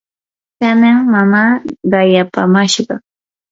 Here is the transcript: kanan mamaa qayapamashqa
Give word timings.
kanan 0.59 0.97
mamaa 1.13 1.51
qayapamashqa 1.91 2.95